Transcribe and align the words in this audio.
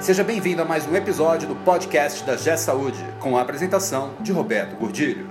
Seja 0.00 0.24
bem-vindo 0.24 0.62
a 0.62 0.64
mais 0.64 0.88
um 0.88 0.96
episódio 0.96 1.46
do 1.46 1.54
podcast 1.56 2.24
da 2.24 2.34
G 2.34 2.56
Saúde, 2.56 3.04
com 3.20 3.36
a 3.36 3.42
apresentação 3.42 4.12
de 4.20 4.32
Roberto 4.32 4.74
Gordilho. 4.76 5.28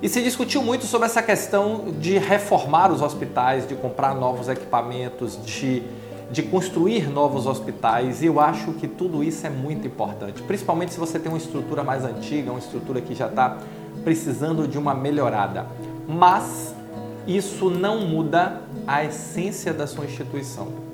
E 0.00 0.08
se 0.08 0.22
discutiu 0.22 0.62
muito 0.62 0.86
sobre 0.86 1.04
essa 1.04 1.22
questão 1.22 1.92
de 2.00 2.16
reformar 2.16 2.90
os 2.90 3.02
hospitais, 3.02 3.68
de 3.68 3.74
comprar 3.74 4.14
novos 4.14 4.48
equipamentos, 4.48 5.38
de 5.44 5.82
de 6.30 6.42
construir 6.42 7.10
novos 7.10 7.46
hospitais 7.46 8.22
e 8.22 8.26
eu 8.26 8.38
acho 8.38 8.72
que 8.74 8.86
tudo 8.86 9.22
isso 9.24 9.46
é 9.46 9.50
muito 9.50 9.86
importante, 9.86 10.42
principalmente 10.42 10.92
se 10.92 10.98
você 10.98 11.18
tem 11.18 11.30
uma 11.30 11.38
estrutura 11.38 11.82
mais 11.82 12.04
antiga, 12.04 12.50
uma 12.50 12.60
estrutura 12.60 13.00
que 13.00 13.14
já 13.14 13.26
está 13.26 13.58
precisando 14.04 14.68
de 14.68 14.78
uma 14.78 14.94
melhorada. 14.94 15.66
Mas 16.06 16.74
isso 17.26 17.68
não 17.68 18.00
muda 18.00 18.62
a 18.86 19.04
essência 19.04 19.72
da 19.72 19.86
sua 19.86 20.04
instituição. 20.04 20.89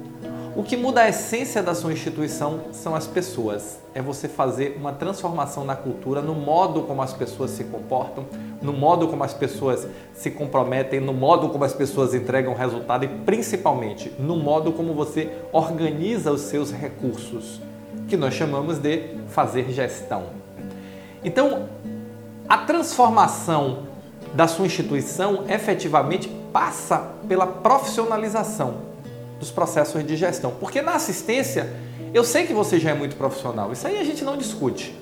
O 0.57 0.62
que 0.62 0.75
muda 0.75 1.03
a 1.03 1.09
essência 1.11 1.62
da 1.62 1.75
sua 1.75 1.93
instituição 1.93 2.73
são 2.73 2.95
as 2.95 3.07
pessoas. 3.07 3.79
É 3.95 4.01
você 4.01 4.27
fazer 4.27 4.75
uma 4.81 4.91
transformação 4.91 5.67
na 5.67 5.77
cultura, 5.77 6.23
no 6.23 6.35
modo 6.35 6.85
como 6.85 7.03
as 7.03 7.12
pessoas 7.12 7.51
se 7.51 7.65
comportam, 7.65 8.25
no 8.62 8.73
modo 8.73 9.07
como 9.07 9.23
as 9.23 9.34
pessoas 9.34 9.87
se 10.15 10.31
comprometem, 10.31 10.99
no 10.99 11.12
modo 11.12 11.51
como 11.51 11.62
as 11.62 11.75
pessoas 11.75 12.15
entregam 12.15 12.55
resultado 12.55 13.05
e 13.05 13.09
principalmente 13.09 14.11
no 14.19 14.34
modo 14.34 14.73
como 14.73 14.95
você 14.95 15.31
organiza 15.53 16.33
os 16.33 16.41
seus 16.41 16.73
recursos, 16.73 17.61
que 18.09 18.17
nós 18.17 18.33
chamamos 18.33 18.79
de 18.79 19.11
fazer 19.29 19.71
gestão. 19.71 20.25
Então, 21.23 21.69
a 22.49 22.57
transformação 22.57 23.81
da 24.33 24.49
sua 24.49 24.65
instituição 24.65 25.45
efetivamente 25.51 26.31
passa 26.51 27.11
pela 27.29 27.47
profissionalização 27.47 28.95
dos 29.39 29.51
processos 29.51 30.05
de 30.05 30.17
gestão. 30.17 30.53
Porque 30.59 30.83
na 30.83 30.92
assistência, 30.92 31.73
eu 32.12 32.25
sei 32.25 32.47
que 32.47 32.53
você 32.53 32.79
já 32.79 32.91
é 32.91 32.95
muito 32.95 33.17
profissional, 33.17 33.73
isso 33.73 33.87
aí 33.87 33.98
a 33.98 34.05
gente 34.05 34.25
não 34.25 34.37
discute. 34.37 34.95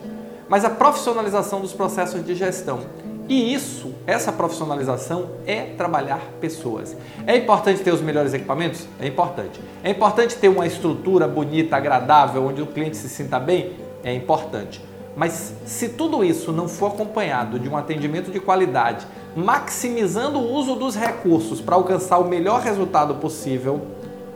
Mas 0.49 0.65
a 0.65 0.71
profissionalização 0.71 1.61
dos 1.61 1.73
processos 1.73 2.25
de 2.25 2.35
gestão. 2.35 2.81
E 3.27 3.55
isso, 3.55 3.95
essa 4.07 4.31
profissionalização 4.31 5.31
é 5.47 5.63
trabalhar 5.63 6.21
pessoas. 6.41 6.95
É 7.27 7.35
importante 7.35 7.81
ter 7.81 7.93
os 7.93 8.03
melhores 8.03 8.35
equipamentos? 8.35 8.87
É 9.01 9.07
importante. 9.07 9.59
É 9.83 9.91
importante 9.91 10.37
ter 10.37 10.49
uma 10.49 10.67
estrutura 10.67 11.27
bonita, 11.27 11.77
agradável, 11.77 12.45
onde 12.45 12.61
o 12.61 12.67
cliente 12.67 12.99
se 12.99 13.09
sinta 13.09 13.39
bem? 13.41 13.73
É 14.03 14.13
importante. 14.13 14.83
Mas 15.17 15.55
se 15.65 15.91
tudo 15.91 16.25
isso 16.25 16.53
não 16.53 16.69
for 16.69 16.89
acompanhado 16.89 17.59
de 17.59 17.69
um 17.69 17.77
atendimento 17.77 18.31
de 18.31 18.41
qualidade, 18.41 19.07
maximizando 19.35 20.39
o 20.39 20.53
uso 20.53 20.75
dos 20.75 20.95
recursos 20.95 21.61
para 21.61 21.77
alcançar 21.77 22.19
o 22.19 22.29
melhor 22.29 22.61
resultado 22.61 23.15
possível, 23.15 23.81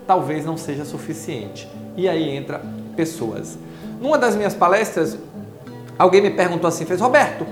talvez 0.08 0.46
não 0.46 0.56
seja 0.56 0.86
suficiente. 0.86 1.68
E 1.94 2.08
aí 2.08 2.30
entra 2.30 2.62
pessoas. 2.96 3.58
Numa 4.00 4.16
das 4.16 4.34
minhas 4.34 4.54
palestras, 4.54 5.18
alguém 5.98 6.22
me 6.22 6.30
perguntou 6.30 6.66
assim, 6.66 6.86
fez 6.86 6.98
Roberto, 6.98 7.46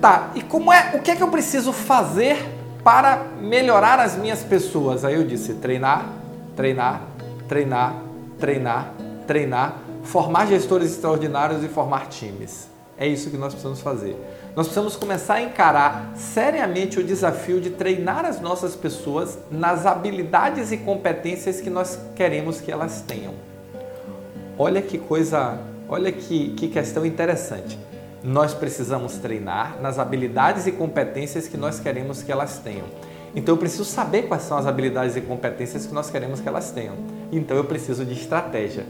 tá? 0.00 0.30
E 0.34 0.40
como 0.40 0.72
é? 0.72 0.92
O 0.94 1.02
que 1.02 1.10
é 1.10 1.16
que 1.16 1.22
eu 1.22 1.28
preciso 1.28 1.74
fazer 1.74 2.38
para 2.82 3.24
melhorar 3.38 4.00
as 4.00 4.16
minhas 4.16 4.42
pessoas? 4.42 5.04
Aí 5.04 5.14
eu 5.14 5.24
disse 5.24 5.54
treinar, 5.54 6.06
treinar, 6.56 7.02
treinar, 7.46 7.96
treinar, 8.38 8.94
treinar, 9.26 9.76
formar 10.02 10.46
gestores 10.46 10.92
extraordinários 10.92 11.62
e 11.62 11.68
formar 11.68 12.06
times. 12.08 12.66
É 12.96 13.06
isso 13.06 13.30
que 13.30 13.36
nós 13.36 13.52
precisamos 13.52 13.82
fazer. 13.82 14.16
Nós 14.56 14.66
precisamos 14.66 14.96
começar 14.96 15.34
a 15.34 15.42
encarar 15.42 16.12
seriamente 16.16 16.98
o 16.98 17.04
desafio 17.04 17.60
de 17.60 17.70
treinar 17.70 18.24
as 18.24 18.40
nossas 18.40 18.74
pessoas 18.74 19.38
nas 19.48 19.86
habilidades 19.86 20.72
e 20.72 20.76
competências 20.76 21.60
que 21.60 21.70
nós 21.70 21.96
queremos 22.16 22.60
que 22.60 22.72
elas 22.72 23.00
tenham. 23.00 23.34
Olha 24.58 24.82
que 24.82 24.98
coisa, 24.98 25.56
olha 25.88 26.10
que, 26.10 26.50
que 26.54 26.66
questão 26.66 27.06
interessante. 27.06 27.78
Nós 28.24 28.52
precisamos 28.52 29.14
treinar 29.18 29.80
nas 29.80 30.00
habilidades 30.00 30.66
e 30.66 30.72
competências 30.72 31.46
que 31.46 31.56
nós 31.56 31.78
queremos 31.78 32.20
que 32.20 32.32
elas 32.32 32.58
tenham. 32.58 32.86
Então 33.36 33.54
eu 33.54 33.58
preciso 33.58 33.84
saber 33.84 34.22
quais 34.22 34.42
são 34.42 34.58
as 34.58 34.66
habilidades 34.66 35.14
e 35.14 35.20
competências 35.20 35.86
que 35.86 35.94
nós 35.94 36.10
queremos 36.10 36.40
que 36.40 36.48
elas 36.48 36.72
tenham. 36.72 36.96
Então 37.30 37.56
eu 37.56 37.64
preciso 37.64 38.04
de 38.04 38.14
estratégia. 38.14 38.84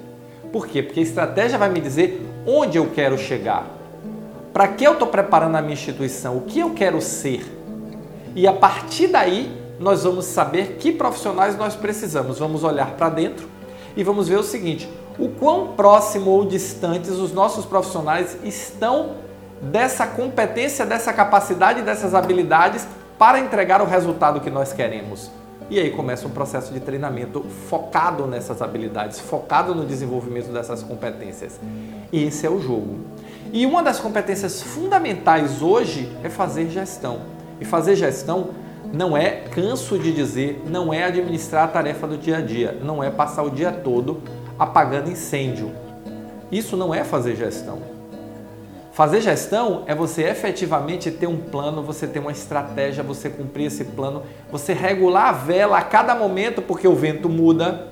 Por 0.51 0.67
quê? 0.67 0.83
Porque 0.83 1.01
a 1.01 1.03
estratégia 1.03 1.59
vai 1.59 1.69
me 1.69 1.83
dizer 1.83 2.27
onde 2.47 2.79
eu 2.79 2.91
quero 2.91 3.19
chegar 3.19 3.80
para 4.61 4.69
que 4.69 4.85
eu 4.85 4.93
estou 4.93 5.09
preparando 5.09 5.57
a 5.57 5.63
minha 5.63 5.73
instituição? 5.73 6.37
O 6.37 6.43
que 6.43 6.61
eu 6.61 6.75
quero 6.75 7.01
ser? 7.01 7.51
E 8.37 8.47
a 8.47 8.53
partir 8.53 9.07
daí, 9.07 9.51
nós 9.79 10.05
vamos 10.05 10.27
saber 10.27 10.77
que 10.79 10.93
profissionais 10.93 11.57
nós 11.57 11.75
precisamos. 11.75 12.39
Vamos 12.39 12.63
olhar 12.63 12.91
para 12.91 13.09
dentro 13.09 13.49
e 13.97 14.05
vamos 14.05 14.29
ver 14.29 14.37
o 14.37 14.43
seguinte: 14.43 14.87
o 15.19 15.31
quão 15.31 15.69
próximo 15.69 16.31
ou 16.31 16.45
distantes 16.45 17.13
os 17.13 17.33
nossos 17.33 17.65
profissionais 17.65 18.37
estão 18.45 19.13
dessa 19.63 20.07
competência, 20.07 20.85
dessa 20.85 21.11
capacidade, 21.11 21.81
dessas 21.81 22.15
habilidades 22.15 22.87
para 23.19 23.41
entregar 23.41 23.81
o 23.81 23.87
resultado 23.87 24.43
que 24.43 24.51
nós 24.51 24.75
queremos. 24.75 25.31
E 25.71 25.79
aí 25.79 25.91
começa 25.91 26.27
um 26.27 26.31
processo 26.31 26.71
de 26.71 26.81
treinamento 26.81 27.47
focado 27.71 28.27
nessas 28.27 28.61
habilidades, 28.61 29.21
focado 29.21 29.75
no 29.75 29.87
desenvolvimento 29.87 30.53
dessas 30.53 30.83
competências. 30.83 31.59
E 32.13 32.25
esse 32.25 32.45
é 32.45 32.51
o 32.51 32.61
jogo. 32.61 32.99
E 33.53 33.67
uma 33.67 33.83
das 33.83 33.99
competências 33.99 34.63
fundamentais 34.63 35.61
hoje 35.61 36.09
é 36.23 36.29
fazer 36.29 36.71
gestão. 36.71 37.23
E 37.61 37.65
fazer 37.65 37.97
gestão 37.97 38.51
não 38.93 39.17
é, 39.17 39.31
canso 39.51 39.99
de 39.99 40.13
dizer, 40.13 40.63
não 40.67 40.95
é 40.95 41.05
administrar 41.05 41.65
a 41.65 41.69
tarefa 41.69 42.07
do 42.07 42.17
dia 42.17 42.39
a 42.39 42.41
dia, 42.41 42.79
não 42.83 43.03
é 43.03 43.11
passar 43.11 43.43
o 43.43 43.51
dia 43.51 43.73
todo 43.73 44.21
apagando 44.59 45.11
incêndio. 45.11 45.73
Isso 46.51 46.77
não 46.77 46.95
é 46.95 47.03
fazer 47.03 47.35
gestão. 47.35 47.79
Fazer 48.93 49.21
gestão 49.21 49.85
é 49.87 49.95
você 49.95 50.25
efetivamente 50.25 51.11
ter 51.11 51.27
um 51.27 51.37
plano, 51.37 51.83
você 51.83 52.07
ter 52.07 52.19
uma 52.19 52.33
estratégia, 52.33 53.03
você 53.03 53.31
cumprir 53.31 53.67
esse 53.67 53.85
plano, 53.85 54.23
você 54.51 54.73
regular 54.75 55.29
a 55.29 55.33
vela 55.33 55.79
a 55.79 55.83
cada 55.83 56.15
momento 56.15 56.61
porque 56.61 56.87
o 56.87 56.95
vento 56.95 57.29
muda, 57.29 57.89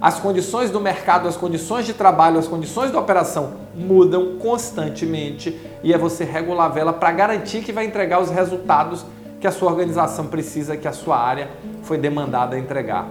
as 0.00 0.20
condições 0.20 0.70
do 0.70 0.80
mercado, 0.80 1.28
as 1.28 1.36
condições 1.36 1.86
de 1.86 1.94
trabalho, 1.94 2.38
as 2.38 2.48
condições 2.48 2.90
da 2.90 2.98
operação 2.98 3.54
mudam 3.74 4.36
constantemente 4.38 5.58
e 5.82 5.92
é 5.92 5.98
você 5.98 6.24
regular 6.24 6.66
a 6.66 6.68
vela 6.68 6.92
para 6.92 7.10
garantir 7.12 7.62
que 7.62 7.72
vai 7.72 7.84
entregar 7.84 8.20
os 8.20 8.30
resultados 8.30 9.04
que 9.40 9.46
a 9.46 9.52
sua 9.52 9.70
organização 9.70 10.26
precisa, 10.26 10.76
que 10.76 10.88
a 10.88 10.92
sua 10.92 11.18
área 11.18 11.50
foi 11.82 11.98
demandada 11.98 12.56
a 12.56 12.58
entregar. 12.58 13.06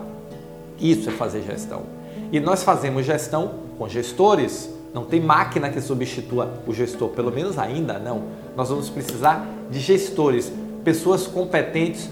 Isso 0.79 1.09
é 1.09 1.11
fazer 1.11 1.43
gestão. 1.43 1.83
E 2.31 2.39
nós 2.39 2.63
fazemos 2.63 3.05
gestão 3.05 3.51
com 3.77 3.87
gestores. 3.87 4.69
Não 4.93 5.05
tem 5.05 5.21
máquina 5.21 5.69
que 5.69 5.79
substitua 5.79 6.53
o 6.65 6.73
gestor, 6.73 7.09
pelo 7.09 7.31
menos 7.31 7.57
ainda 7.59 7.99
não. 7.99 8.23
Nós 8.55 8.69
vamos 8.69 8.89
precisar 8.89 9.47
de 9.69 9.79
gestores, 9.79 10.51
pessoas 10.83 11.27
competentes, 11.27 12.09